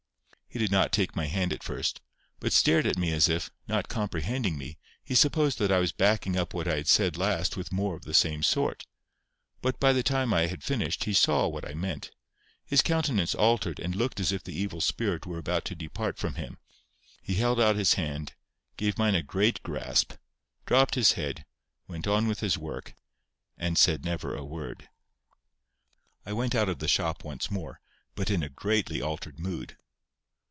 He 0.53 0.59
did 0.59 0.69
not 0.69 0.91
take 0.91 1.15
my 1.15 1.27
hand 1.27 1.53
at 1.53 1.63
first, 1.63 2.01
but 2.41 2.51
stared 2.51 2.85
at 2.85 2.97
me 2.97 3.13
as 3.13 3.29
if, 3.29 3.49
not 3.69 3.87
comprehending 3.87 4.57
me, 4.57 4.77
he 5.01 5.15
supposed 5.15 5.59
that 5.59 5.71
I 5.71 5.79
was 5.79 5.93
backing 5.93 6.35
up 6.35 6.53
what 6.53 6.67
I 6.67 6.75
had 6.75 6.89
said 6.89 7.15
last 7.15 7.55
with 7.55 7.71
more 7.71 7.95
of 7.95 8.03
the 8.03 8.13
same 8.13 8.43
sort. 8.43 8.85
But 9.61 9.79
by 9.79 9.93
the 9.93 10.03
time 10.03 10.33
I 10.33 10.47
had 10.47 10.61
finished 10.61 11.05
he 11.05 11.13
saw 11.13 11.47
what 11.47 11.65
I 11.65 11.73
meant; 11.73 12.11
his 12.65 12.81
countenance 12.81 13.33
altered 13.33 13.79
and 13.79 13.95
looked 13.95 14.19
as 14.19 14.33
if 14.33 14.43
the 14.43 14.51
evil 14.51 14.81
spirit 14.81 15.25
were 15.25 15.37
about 15.37 15.63
to 15.67 15.73
depart 15.75 16.17
from 16.17 16.35
him; 16.35 16.57
he 17.21 17.35
held 17.35 17.61
out 17.61 17.77
his 17.77 17.93
hand, 17.93 18.33
gave 18.75 18.97
mine 18.97 19.15
a 19.15 19.23
great 19.23 19.63
grasp, 19.63 20.15
dropped 20.65 20.95
his 20.95 21.13
head, 21.13 21.45
went 21.87 22.07
on 22.07 22.27
with 22.27 22.41
his 22.41 22.57
work, 22.57 22.93
and 23.57 23.77
said 23.77 24.03
never 24.03 24.35
a 24.35 24.43
word. 24.43 24.89
I 26.25 26.33
went 26.33 26.53
out 26.55 26.67
of 26.67 26.79
the 26.79 26.89
shop 26.89 27.23
once 27.23 27.49
more, 27.49 27.79
but 28.15 28.29
in 28.29 28.43
a 28.43 28.49
greatly 28.49 29.01
altered 29.01 29.39
mood. 29.39 29.77